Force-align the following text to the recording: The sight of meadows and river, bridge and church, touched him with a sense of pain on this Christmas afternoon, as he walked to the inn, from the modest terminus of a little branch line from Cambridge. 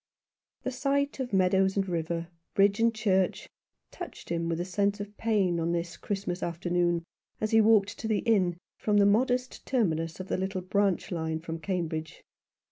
The 0.63 0.71
sight 0.71 1.19
of 1.19 1.31
meadows 1.31 1.77
and 1.77 1.87
river, 1.87 2.29
bridge 2.55 2.79
and 2.79 2.91
church, 2.91 3.47
touched 3.91 4.29
him 4.29 4.49
with 4.49 4.59
a 4.59 4.65
sense 4.65 4.99
of 4.99 5.15
pain 5.15 5.59
on 5.59 5.73
this 5.73 5.95
Christmas 5.95 6.41
afternoon, 6.41 7.03
as 7.39 7.51
he 7.51 7.61
walked 7.61 7.99
to 7.99 8.07
the 8.07 8.21
inn, 8.25 8.57
from 8.79 8.97
the 8.97 9.05
modest 9.05 9.63
terminus 9.63 10.19
of 10.19 10.31
a 10.31 10.37
little 10.37 10.61
branch 10.61 11.11
line 11.11 11.39
from 11.39 11.59
Cambridge. 11.59 12.23